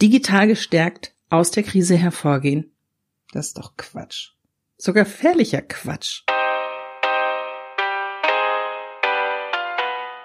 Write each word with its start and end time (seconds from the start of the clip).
digital 0.00 0.46
gestärkt 0.46 1.14
aus 1.28 1.50
der 1.50 1.62
Krise 1.62 1.96
hervorgehen. 1.96 2.72
Das 3.32 3.48
ist 3.48 3.58
doch 3.58 3.76
Quatsch. 3.76 4.30
Sogar 4.78 5.04
gefährlicher 5.04 5.60
Quatsch. 5.60 6.22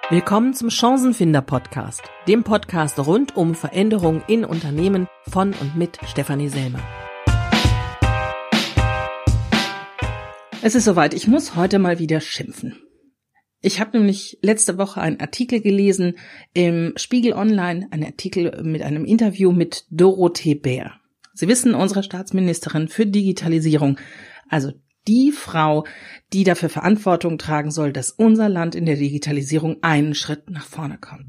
Willkommen 0.10 0.54
zum 0.54 0.70
Chancenfinder 0.70 1.42
Podcast, 1.42 2.04
dem 2.28 2.44
Podcast 2.44 3.00
rund 3.00 3.36
um 3.36 3.54
Veränderungen 3.56 4.24
in 4.28 4.46
Unternehmen 4.46 5.08
von 5.28 5.54
und 5.54 5.76
mit 5.76 6.00
Stefanie 6.08 6.50
Selmer. 6.50 6.80
Es 10.62 10.74
ist 10.76 10.86
soweit, 10.86 11.14
ich 11.14 11.28
muss 11.28 11.56
heute 11.56 11.80
mal 11.80 12.00
wieder 12.00 12.22
schimpfen. 12.22 12.85
Ich 13.66 13.80
habe 13.80 13.98
nämlich 13.98 14.38
letzte 14.44 14.78
Woche 14.78 15.02
einen 15.02 15.20
Artikel 15.20 15.60
gelesen 15.60 16.20
im 16.54 16.94
Spiegel 16.98 17.34
Online, 17.34 17.88
einen 17.90 18.04
Artikel 18.04 18.62
mit 18.62 18.84
einem 18.84 19.06
Interview 19.06 19.52
mit 19.52 19.86
Dorothee 19.90 20.54
Bär. 20.54 21.00
Sie 21.34 21.48
wissen, 21.48 21.74
unsere 21.74 22.04
Staatsministerin 22.04 22.90
für 22.90 23.08
Digitalisierung, 23.08 23.98
also 24.50 24.72
die 25.08 25.32
Frau, 25.32 25.84
die 26.32 26.44
dafür 26.44 26.70
Verantwortung 26.70 27.40
tragen 27.40 27.72
soll, 27.72 27.92
dass 27.92 28.12
unser 28.12 28.50
Land 28.50 28.76
in 28.76 28.86
der 28.86 28.98
Digitalisierung 28.98 29.78
einen 29.82 30.14
Schritt 30.14 30.48
nach 30.52 30.68
vorne 30.68 31.00
kommt. 31.00 31.26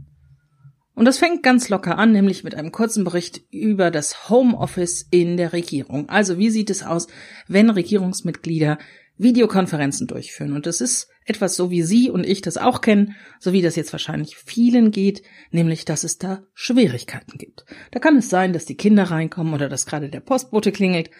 Und 0.94 1.06
das 1.06 1.16
fängt 1.16 1.42
ganz 1.42 1.70
locker 1.70 1.96
an, 1.96 2.12
nämlich 2.12 2.44
mit 2.44 2.54
einem 2.54 2.70
kurzen 2.70 3.04
Bericht 3.04 3.40
über 3.50 3.90
das 3.90 4.28
Homeoffice 4.28 5.06
in 5.10 5.38
der 5.38 5.54
Regierung. 5.54 6.10
Also 6.10 6.36
wie 6.36 6.50
sieht 6.50 6.68
es 6.68 6.82
aus, 6.82 7.06
wenn 7.48 7.70
Regierungsmitglieder 7.70 8.76
Videokonferenzen 9.18 10.06
durchführen? 10.06 10.52
Und 10.52 10.66
das 10.66 10.80
ist 10.80 11.08
etwas 11.24 11.56
so 11.56 11.70
wie 11.70 11.82
Sie 11.82 12.10
und 12.10 12.24
ich 12.24 12.40
das 12.40 12.56
auch 12.56 12.80
kennen, 12.80 13.16
so 13.40 13.52
wie 13.52 13.62
das 13.62 13.76
jetzt 13.76 13.92
wahrscheinlich 13.92 14.36
vielen 14.36 14.90
geht, 14.90 15.22
nämlich 15.50 15.84
dass 15.84 16.04
es 16.04 16.18
da 16.18 16.42
Schwierigkeiten 16.54 17.38
gibt. 17.38 17.64
Da 17.90 17.98
kann 17.98 18.16
es 18.16 18.30
sein, 18.30 18.52
dass 18.52 18.64
die 18.64 18.76
Kinder 18.76 19.04
reinkommen 19.04 19.54
oder 19.54 19.68
dass 19.68 19.86
gerade 19.86 20.08
der 20.08 20.20
Postbote 20.20 20.72
klingelt. 20.72 21.10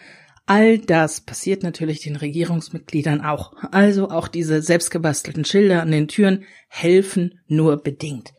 All 0.45 0.77
das 0.77 1.19
passiert 1.19 1.61
natürlich 1.63 1.99
den 1.99 2.15
Regierungsmitgliedern 2.15 3.19
auch. 3.19 3.51
Also 3.71 4.09
auch 4.09 4.29
diese 4.29 4.61
selbstgebastelten 4.61 5.43
Schilder 5.43 5.81
an 5.81 5.91
den 5.91 6.07
Türen 6.07 6.45
helfen 6.69 7.41
nur 7.47 7.83
bedingt. 7.83 8.33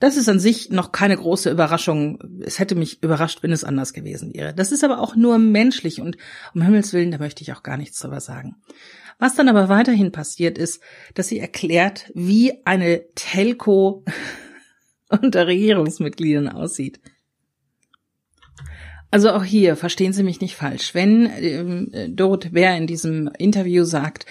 Das 0.00 0.16
ist 0.16 0.28
an 0.28 0.40
sich 0.40 0.70
noch 0.70 0.92
keine 0.92 1.16
große 1.16 1.50
Überraschung. 1.50 2.18
Es 2.40 2.58
hätte 2.58 2.74
mich 2.74 3.02
überrascht, 3.02 3.42
wenn 3.42 3.52
es 3.52 3.64
anders 3.64 3.92
gewesen 3.92 4.34
wäre. 4.34 4.54
Das 4.54 4.72
ist 4.72 4.82
aber 4.82 4.98
auch 4.98 5.14
nur 5.14 5.38
menschlich 5.38 6.00
und 6.00 6.16
um 6.54 6.62
Himmels 6.62 6.92
Willen, 6.92 7.10
da 7.10 7.18
möchte 7.18 7.42
ich 7.42 7.52
auch 7.52 7.62
gar 7.62 7.76
nichts 7.76 7.98
drüber 8.00 8.20
sagen. 8.20 8.56
Was 9.18 9.34
dann 9.34 9.48
aber 9.50 9.68
weiterhin 9.68 10.10
passiert 10.10 10.56
ist, 10.56 10.82
dass 11.14 11.28
sie 11.28 11.38
erklärt, 11.38 12.10
wie 12.14 12.64
eine 12.64 13.04
Telco 13.14 14.04
unter 15.10 15.46
Regierungsmitgliedern 15.46 16.48
aussieht. 16.48 17.00
Also 19.12 19.30
auch 19.30 19.44
hier 19.44 19.74
verstehen 19.74 20.12
Sie 20.12 20.22
mich 20.22 20.40
nicht 20.40 20.54
falsch. 20.54 20.94
Wenn 20.94 21.26
äh, 21.26 22.08
Dorothee 22.08 22.50
Bär 22.50 22.76
in 22.76 22.86
diesem 22.86 23.28
Interview 23.38 23.82
sagt, 23.84 24.26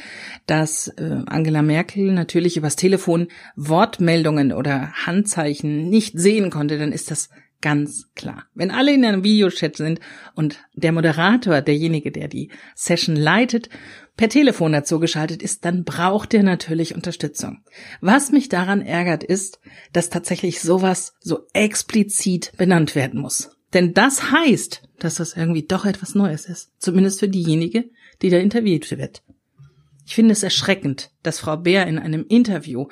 dass 0.46 0.88
äh, 0.88 1.22
Angela 1.26 1.62
Merkel 1.62 2.14
natürlich 2.14 2.56
übers 2.56 2.78
Telefon 2.78 3.28
Wortmeldungen 3.58 4.54
oder 4.54 4.94
Handzeichen 4.94 5.90
nicht 5.90 6.18
sehen 6.18 6.50
konnte, 6.50 6.78
dann 6.78 6.94
ist 6.94 7.12
das 7.12 7.30
ganz 7.62 8.10
klar. 8.16 8.46
Wenn 8.54 8.72
alle 8.72 8.94
in 8.94 9.04
einem 9.04 9.24
Videochat 9.26 9.76
sind 9.76 10.00
und 10.34 10.60
der 10.74 10.94
Moderator, 10.94 11.62
derjenige, 11.62 12.12
der 12.12 12.30
die 12.30 12.50
Session 12.74 13.18
leitet, 13.18 13.70
per 14.16 14.30
Telefon 14.30 14.72
dazu 14.72 15.00
geschaltet 15.00 15.44
ist, 15.44 15.66
dann 15.66 15.84
braucht 15.84 16.34
er 16.34 16.44
natürlich 16.44 16.96
Unterstützung. 16.96 17.64
Was 18.00 18.32
mich 18.32 18.48
daran 18.48 18.82
ärgert, 18.82 19.26
ist, 19.26 19.60
dass 19.92 20.10
tatsächlich 20.10 20.62
sowas 20.62 21.14
so 21.20 21.48
explizit 21.54 22.54
benannt 22.58 22.96
werden 22.96 23.20
muss. 23.20 23.59
Denn 23.74 23.94
das 23.94 24.32
heißt, 24.32 24.84
dass 25.00 25.16
das 25.16 25.36
irgendwie 25.36 25.64
doch 25.64 25.86
etwas 25.86 26.16
Neues 26.16 26.46
ist. 26.46 26.72
Zumindest 26.80 27.20
für 27.20 27.30
diejenige, 27.30 27.86
die 28.22 28.30
da 28.30 28.38
interviewt 28.38 28.90
wird. 28.92 29.24
Ich 30.06 30.16
finde 30.16 30.32
es 30.32 30.44
erschreckend, 30.44 31.12
dass 31.22 31.40
Frau 31.40 31.58
Bär 31.58 31.86
in 31.86 32.00
einem 32.00 32.26
Interview 32.28 32.88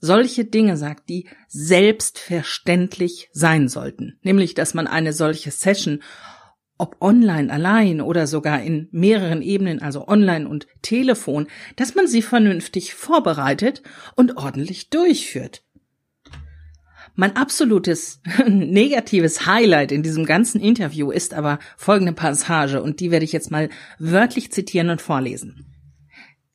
solche 0.00 0.44
Dinge 0.44 0.76
sagt, 0.76 1.08
die 1.08 1.28
selbstverständlich 1.48 3.30
sein 3.32 3.68
sollten. 3.68 4.18
Nämlich, 4.22 4.54
dass 4.54 4.74
man 4.74 4.86
eine 4.86 5.12
solche 5.12 5.50
Session, 5.50 6.02
ob 6.76 6.96
online 7.00 7.52
allein 7.52 8.00
oder 8.00 8.26
sogar 8.26 8.62
in 8.62 8.88
mehreren 8.92 9.42
Ebenen, 9.42 9.82
also 9.82 10.06
online 10.06 10.48
und 10.48 10.68
Telefon, 10.82 11.48
dass 11.74 11.94
man 11.94 12.06
sie 12.06 12.22
vernünftig 12.22 12.94
vorbereitet 12.94 13.82
und 14.14 14.36
ordentlich 14.36 14.90
durchführt. 14.90 15.62
Mein 17.20 17.34
absolutes 17.34 18.20
negatives 18.46 19.44
Highlight 19.44 19.90
in 19.90 20.04
diesem 20.04 20.24
ganzen 20.24 20.60
Interview 20.60 21.10
ist 21.10 21.34
aber 21.34 21.58
folgende 21.76 22.12
Passage 22.12 22.80
und 22.80 23.00
die 23.00 23.10
werde 23.10 23.24
ich 23.24 23.32
jetzt 23.32 23.50
mal 23.50 23.70
wörtlich 23.98 24.52
zitieren 24.52 24.88
und 24.88 25.02
vorlesen. 25.02 25.66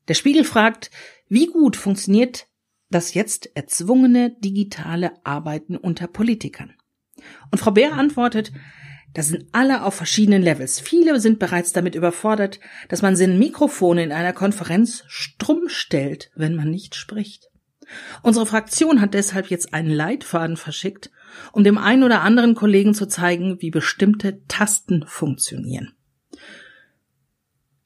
Der 0.08 0.14
Spiegel 0.14 0.46
fragt, 0.46 0.90
wie 1.28 1.48
gut 1.48 1.76
funktioniert 1.76 2.48
das 2.90 3.14
jetzt 3.14 3.54
erzwungene 3.58 4.38
digitale 4.40 5.12
Arbeiten 5.26 5.76
unter 5.76 6.08
Politikern? 6.08 6.72
Und 7.52 7.58
Frau 7.58 7.72
Bär 7.72 7.92
antwortet, 7.96 8.54
das 9.14 9.28
sind 9.28 9.48
alle 9.52 9.84
auf 9.84 9.96
verschiedenen 9.96 10.42
Levels. 10.42 10.80
Viele 10.80 11.20
sind 11.20 11.40
bereits 11.40 11.74
damit 11.74 11.94
überfordert, 11.94 12.62
dass 12.88 13.02
man 13.02 13.18
sie 13.18 13.26
in 13.26 13.38
Mikrofone 13.38 14.02
in 14.02 14.14
einer 14.14 14.32
Konferenz 14.32 15.04
stumm 15.08 15.68
stellt, 15.68 16.32
wenn 16.36 16.56
man 16.56 16.70
nicht 16.70 16.96
spricht. 16.96 17.50
Unsere 18.22 18.46
Fraktion 18.46 19.02
hat 19.02 19.14
deshalb 19.14 19.50
jetzt 19.50 19.74
einen 19.74 19.90
Leitfaden 19.90 20.58
verschickt, 20.58 21.12
um 21.52 21.64
dem 21.64 21.78
einen 21.78 22.04
oder 22.04 22.22
anderen 22.22 22.56
Kollegen 22.56 22.94
zu 22.94 23.08
zeigen, 23.08 23.62
wie 23.62 23.72
bestimmte 23.72 24.46
Tasten 24.48 25.06
funktionieren. 25.08 25.94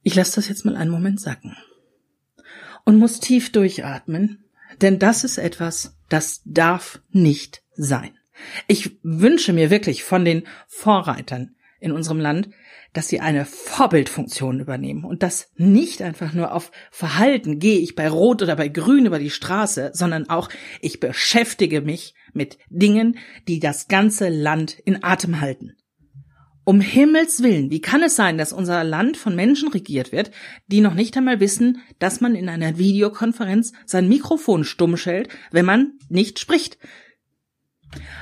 Ich 0.03 0.15
lasse 0.15 0.35
das 0.35 0.47
jetzt 0.47 0.65
mal 0.65 0.75
einen 0.75 0.91
Moment 0.91 1.19
sacken 1.19 1.57
und 2.85 2.97
muss 2.97 3.19
tief 3.19 3.51
durchatmen, 3.51 4.45
denn 4.81 4.99
das 4.99 5.23
ist 5.23 5.37
etwas, 5.37 5.97
das 6.07 6.41
darf 6.45 7.01
nicht 7.09 7.63
sein. 7.75 8.17
Ich 8.67 8.99
wünsche 9.03 9.51
mir 9.51 9.69
wirklich 9.69 10.03
von 10.03 10.23
den 10.23 10.43
Vorreitern 10.67 11.55
in 11.79 11.91
unserem 11.91 12.19
Land, 12.19 12.49
dass 12.93 13.07
sie 13.07 13.19
eine 13.19 13.45
Vorbildfunktion 13.45 14.59
übernehmen 14.59 15.03
und 15.03 15.23
das 15.23 15.51
nicht 15.55 16.01
einfach 16.01 16.33
nur 16.33 16.53
auf 16.53 16.71
Verhalten 16.91 17.59
gehe 17.59 17.79
ich 17.79 17.95
bei 17.95 18.09
Rot 18.09 18.41
oder 18.41 18.55
bei 18.55 18.67
Grün 18.67 19.05
über 19.05 19.19
die 19.19 19.29
Straße, 19.29 19.91
sondern 19.93 20.29
auch 20.29 20.49
ich 20.81 20.99
beschäftige 20.99 21.81
mich 21.81 22.15
mit 22.33 22.57
Dingen, 22.69 23.17
die 23.47 23.59
das 23.59 23.87
ganze 23.87 24.29
Land 24.29 24.77
in 24.79 25.03
Atem 25.03 25.41
halten. 25.41 25.73
Um 26.63 26.81
Himmels 26.81 27.43
willen, 27.43 27.71
wie 27.71 27.79
kann 27.79 28.03
es 28.03 28.17
sein, 28.17 28.37
dass 28.37 28.51
unser 28.51 28.83
Land 28.83 29.15
von 29.15 29.37
Menschen 29.37 29.69
regiert 29.69 30.11
wird, 30.11 30.31
die 30.67 30.81
noch 30.81 30.95
nicht 30.95 31.15
einmal 31.15 31.39
wissen, 31.39 31.81
dass 31.97 32.19
man 32.19 32.35
in 32.35 32.49
einer 32.49 32.77
Videokonferenz 32.77 33.71
sein 33.85 34.09
Mikrofon 34.09 34.65
stumm 34.65 34.97
stellt, 34.97 35.29
wenn 35.51 35.65
man 35.65 35.93
nicht 36.09 36.39
spricht? 36.39 36.77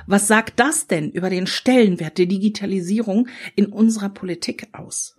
Was 0.08 0.28
sagt 0.28 0.60
das 0.60 0.88
denn 0.88 1.10
über 1.10 1.30
den 1.30 1.48
Stellenwert 1.48 2.18
der 2.18 2.28
Digitalisierung 2.28 3.28
in 3.56 3.66
unserer 3.68 4.10
Politik 4.10 4.68
aus? 4.74 5.16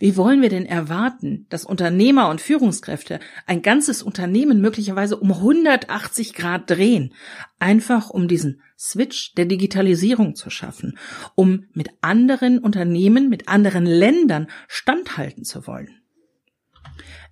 Wie 0.00 0.16
wollen 0.16 0.42
wir 0.42 0.48
denn 0.48 0.66
erwarten, 0.66 1.46
dass 1.50 1.64
Unternehmer 1.64 2.28
und 2.28 2.40
Führungskräfte 2.40 3.20
ein 3.46 3.62
ganzes 3.62 4.02
Unternehmen 4.02 4.60
möglicherweise 4.60 5.16
um 5.16 5.30
180 5.32 6.34
Grad 6.34 6.68
drehen, 6.68 7.14
einfach 7.60 8.10
um 8.10 8.26
diesen 8.26 8.60
Switch 8.76 9.34
der 9.34 9.44
Digitalisierung 9.44 10.34
zu 10.34 10.50
schaffen, 10.50 10.98
um 11.36 11.66
mit 11.72 11.90
anderen 12.00 12.58
Unternehmen, 12.58 13.28
mit 13.28 13.48
anderen 13.48 13.86
Ländern 13.86 14.48
standhalten 14.66 15.44
zu 15.44 15.66
wollen? 15.68 16.03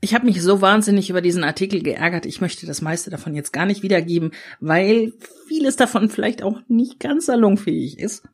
Ich 0.05 0.15
habe 0.15 0.27
mich 0.27 0.43
so 0.43 0.61
wahnsinnig 0.61 1.11
über 1.11 1.21
diesen 1.21 1.45
Artikel 1.45 1.81
geärgert. 1.81 2.27
Ich 2.27 2.41
möchte 2.41 2.67
das 2.67 2.83
meiste 2.83 3.09
davon 3.09 3.37
jetzt 3.37 3.53
gar 3.53 3.67
nicht 3.67 3.85
wiedergeben, 3.85 4.33
weil 4.59 5.13
vieles 5.47 5.77
davon 5.77 6.09
vielleicht 6.09 6.43
auch 6.43 6.61
nicht 6.67 6.99
ganz 6.99 7.27
salonfähig 7.27 8.01
ist. 8.01 8.25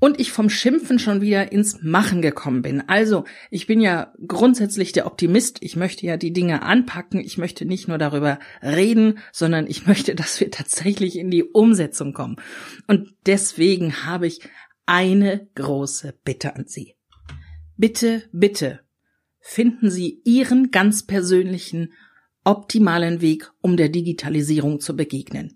Und 0.00 0.18
ich 0.18 0.32
vom 0.32 0.48
Schimpfen 0.48 0.98
schon 0.98 1.20
wieder 1.20 1.52
ins 1.52 1.82
Machen 1.82 2.22
gekommen 2.22 2.62
bin. 2.62 2.82
Also, 2.88 3.24
ich 3.50 3.66
bin 3.66 3.82
ja 3.82 4.14
grundsätzlich 4.26 4.92
der 4.92 5.04
Optimist. 5.04 5.58
Ich 5.60 5.76
möchte 5.76 6.06
ja 6.06 6.16
die 6.16 6.32
Dinge 6.32 6.62
anpacken. 6.62 7.20
Ich 7.20 7.36
möchte 7.36 7.66
nicht 7.66 7.86
nur 7.86 7.98
darüber 7.98 8.38
reden, 8.62 9.18
sondern 9.32 9.66
ich 9.66 9.86
möchte, 9.86 10.14
dass 10.16 10.40
wir 10.40 10.50
tatsächlich 10.50 11.18
in 11.18 11.30
die 11.30 11.44
Umsetzung 11.44 12.14
kommen. 12.14 12.36
Und 12.86 13.14
deswegen 13.26 14.06
habe 14.06 14.26
ich 14.26 14.40
eine 14.86 15.46
große 15.56 16.14
Bitte 16.24 16.56
an 16.56 16.64
Sie. 16.66 16.94
Bitte, 17.76 18.22
bitte 18.32 18.83
finden 19.46 19.90
Sie 19.90 20.22
Ihren 20.24 20.70
ganz 20.70 21.02
persönlichen, 21.02 21.92
optimalen 22.44 23.20
Weg, 23.20 23.52
um 23.60 23.76
der 23.76 23.90
Digitalisierung 23.90 24.80
zu 24.80 24.96
begegnen. 24.96 25.54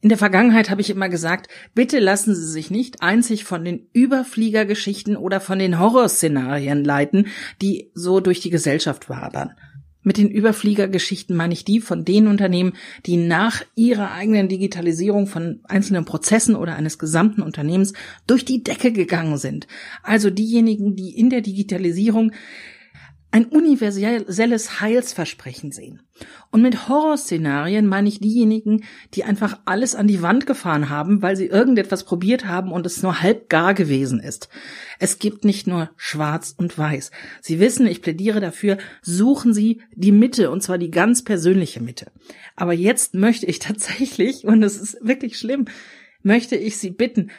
In 0.00 0.08
der 0.08 0.18
Vergangenheit 0.18 0.68
habe 0.68 0.80
ich 0.80 0.90
immer 0.90 1.08
gesagt, 1.08 1.48
bitte 1.74 2.00
lassen 2.00 2.34
Sie 2.34 2.48
sich 2.48 2.70
nicht 2.70 3.02
einzig 3.02 3.44
von 3.44 3.64
den 3.64 3.86
Überfliegergeschichten 3.92 5.16
oder 5.16 5.40
von 5.40 5.60
den 5.60 5.78
Horrorszenarien 5.78 6.84
leiten, 6.84 7.28
die 7.62 7.92
so 7.94 8.18
durch 8.18 8.40
die 8.40 8.50
Gesellschaft 8.50 9.08
wabern. 9.08 9.52
Mit 10.02 10.16
den 10.16 10.30
Überfliegergeschichten 10.30 11.36
meine 11.36 11.52
ich 11.52 11.64
die 11.64 11.80
von 11.80 12.04
den 12.04 12.26
Unternehmen, 12.26 12.72
die 13.06 13.16
nach 13.16 13.62
ihrer 13.76 14.12
eigenen 14.12 14.48
Digitalisierung 14.48 15.26
von 15.26 15.60
einzelnen 15.64 16.04
Prozessen 16.04 16.56
oder 16.56 16.74
eines 16.74 16.98
gesamten 16.98 17.42
Unternehmens 17.42 17.92
durch 18.26 18.44
die 18.44 18.64
Decke 18.64 18.92
gegangen 18.92 19.36
sind. 19.36 19.68
Also 20.02 20.30
diejenigen, 20.30 20.96
die 20.96 21.16
in 21.16 21.30
der 21.30 21.42
Digitalisierung 21.42 22.32
ein 23.32 23.44
universelles 23.44 24.80
Heilsversprechen 24.80 25.70
sehen. 25.70 26.02
Und 26.50 26.62
mit 26.62 26.88
Horrorszenarien 26.88 27.86
meine 27.86 28.08
ich 28.08 28.18
diejenigen, 28.18 28.84
die 29.14 29.22
einfach 29.22 29.60
alles 29.64 29.94
an 29.94 30.08
die 30.08 30.20
Wand 30.20 30.46
gefahren 30.46 30.88
haben, 30.88 31.22
weil 31.22 31.36
sie 31.36 31.46
irgendetwas 31.46 32.04
probiert 32.04 32.46
haben 32.46 32.72
und 32.72 32.86
es 32.86 33.02
nur 33.02 33.22
halb 33.22 33.48
gar 33.48 33.72
gewesen 33.72 34.18
ist. 34.18 34.48
Es 34.98 35.18
gibt 35.18 35.44
nicht 35.44 35.66
nur 35.66 35.90
schwarz 35.96 36.54
und 36.56 36.76
weiß. 36.76 37.12
Sie 37.40 37.60
wissen, 37.60 37.86
ich 37.86 38.02
plädiere 38.02 38.40
dafür, 38.40 38.78
suchen 39.00 39.54
Sie 39.54 39.80
die 39.94 40.12
Mitte 40.12 40.50
und 40.50 40.62
zwar 40.62 40.78
die 40.78 40.90
ganz 40.90 41.22
persönliche 41.22 41.80
Mitte. 41.80 42.10
Aber 42.56 42.72
jetzt 42.72 43.14
möchte 43.14 43.46
ich 43.46 43.58
tatsächlich, 43.60 44.44
und 44.44 44.62
es 44.62 44.76
ist 44.76 44.98
wirklich 45.02 45.38
schlimm, 45.38 45.66
möchte 46.22 46.56
ich 46.56 46.78
Sie 46.78 46.90
bitten, 46.90 47.30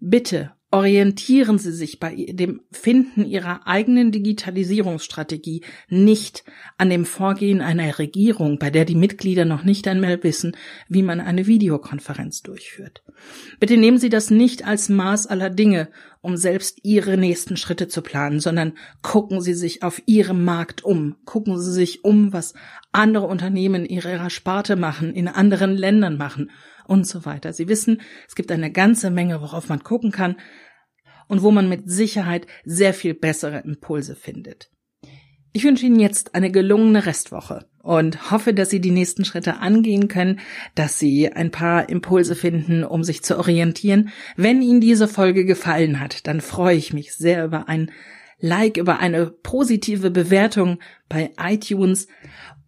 bitte 0.00 0.52
orientieren 0.72 1.58
Sie 1.58 1.72
sich 1.72 1.98
bei 1.98 2.14
dem 2.30 2.60
Finden 2.70 3.24
Ihrer 3.24 3.66
eigenen 3.66 4.12
Digitalisierungsstrategie 4.12 5.62
nicht 5.88 6.44
an 6.78 6.90
dem 6.90 7.04
Vorgehen 7.04 7.60
einer 7.60 7.98
Regierung, 7.98 8.58
bei 8.58 8.70
der 8.70 8.84
die 8.84 8.94
Mitglieder 8.94 9.44
noch 9.44 9.64
nicht 9.64 9.88
einmal 9.88 10.22
wissen, 10.22 10.56
wie 10.88 11.02
man 11.02 11.20
eine 11.20 11.46
Videokonferenz 11.46 12.42
durchführt. 12.42 13.02
Bitte 13.58 13.76
nehmen 13.76 13.98
Sie 13.98 14.10
das 14.10 14.30
nicht 14.30 14.64
als 14.64 14.88
Maß 14.88 15.26
aller 15.26 15.50
Dinge, 15.50 15.88
um 16.20 16.36
selbst 16.36 16.78
Ihre 16.84 17.16
nächsten 17.16 17.56
Schritte 17.56 17.88
zu 17.88 18.00
planen, 18.02 18.38
sondern 18.38 18.74
gucken 19.02 19.40
Sie 19.40 19.54
sich 19.54 19.82
auf 19.82 20.00
Ihrem 20.06 20.44
Markt 20.44 20.84
um, 20.84 21.16
gucken 21.24 21.58
Sie 21.58 21.72
sich 21.72 22.04
um, 22.04 22.32
was 22.32 22.54
andere 22.92 23.26
Unternehmen 23.26 23.86
in 23.86 23.96
ihrer 23.96 24.30
Sparte 24.30 24.76
machen, 24.76 25.14
in 25.14 25.28
anderen 25.28 25.76
Ländern 25.76 26.16
machen 26.16 26.50
und 26.86 27.06
so 27.06 27.24
weiter. 27.24 27.52
Sie 27.52 27.68
wissen, 27.68 28.00
es 28.28 28.34
gibt 28.34 28.50
eine 28.52 28.70
ganze 28.70 29.10
Menge, 29.10 29.40
worauf 29.40 29.68
man 29.68 29.82
gucken 29.82 30.10
kann 30.10 30.36
und 31.28 31.42
wo 31.42 31.50
man 31.50 31.68
mit 31.68 31.90
Sicherheit 31.90 32.46
sehr 32.64 32.92
viel 32.94 33.14
bessere 33.14 33.60
Impulse 33.60 34.16
findet. 34.16 34.70
Ich 35.52 35.64
wünsche 35.64 35.86
Ihnen 35.86 35.98
jetzt 35.98 36.36
eine 36.36 36.52
gelungene 36.52 37.06
Restwoche 37.06 37.66
und 37.82 38.30
hoffe, 38.30 38.54
dass 38.54 38.70
Sie 38.70 38.80
die 38.80 38.92
nächsten 38.92 39.24
Schritte 39.24 39.58
angehen 39.58 40.06
können, 40.06 40.38
dass 40.76 40.98
Sie 40.98 41.32
ein 41.32 41.50
paar 41.50 41.88
Impulse 41.88 42.36
finden, 42.36 42.84
um 42.84 43.02
sich 43.02 43.22
zu 43.22 43.36
orientieren. 43.36 44.10
Wenn 44.36 44.62
Ihnen 44.62 44.80
diese 44.80 45.08
Folge 45.08 45.44
gefallen 45.44 45.98
hat, 45.98 46.26
dann 46.28 46.40
freue 46.40 46.76
ich 46.76 46.92
mich 46.92 47.14
sehr 47.14 47.44
über 47.44 47.68
ein 47.68 47.90
Like, 48.38 48.78
über 48.78 49.00
eine 49.00 49.26
positive 49.26 50.10
Bewertung 50.10 50.78
bei 51.08 51.30
iTunes 51.38 52.08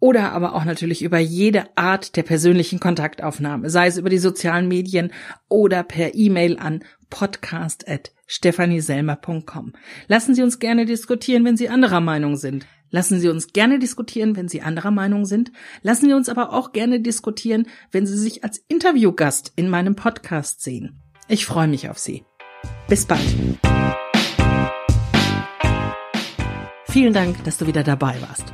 oder 0.03 0.33
aber 0.33 0.53
auch 0.53 0.65
natürlich 0.65 1.01
über 1.01 1.17
jede 1.17 1.65
Art 1.77 2.17
der 2.17 2.23
persönlichen 2.23 2.81
Kontaktaufnahme, 2.81 3.69
sei 3.69 3.87
es 3.87 3.97
über 3.97 4.09
die 4.09 4.17
sozialen 4.17 4.67
Medien 4.67 5.13
oder 5.47 5.81
per 5.83 6.13
E-Mail 6.13 6.59
an 6.59 6.83
podcast.stephanieselmer.com. 7.09 9.71
Lassen 10.09 10.35
Sie 10.35 10.43
uns 10.43 10.59
gerne 10.59 10.85
diskutieren, 10.85 11.45
wenn 11.45 11.55
Sie 11.55 11.69
anderer 11.69 12.01
Meinung 12.01 12.35
sind. 12.35 12.65
Lassen 12.89 13.21
Sie 13.21 13.29
uns 13.29 13.53
gerne 13.53 13.79
diskutieren, 13.79 14.35
wenn 14.35 14.49
Sie 14.49 14.61
anderer 14.61 14.91
Meinung 14.91 15.23
sind. 15.23 15.53
Lassen 15.83 16.07
Sie 16.07 16.13
uns 16.13 16.27
aber 16.27 16.51
auch 16.51 16.73
gerne 16.73 16.99
diskutieren, 16.99 17.67
wenn 17.93 18.05
Sie 18.05 18.17
sich 18.17 18.43
als 18.43 18.57
Interviewgast 18.67 19.53
in 19.55 19.69
meinem 19.69 19.95
Podcast 19.95 20.61
sehen. 20.61 21.01
Ich 21.29 21.45
freue 21.45 21.69
mich 21.69 21.89
auf 21.89 21.97
Sie. 21.97 22.25
Bis 22.89 23.05
bald. 23.05 23.23
Vielen 26.89 27.13
Dank, 27.13 27.41
dass 27.45 27.57
du 27.57 27.67
wieder 27.67 27.83
dabei 27.83 28.17
warst. 28.19 28.53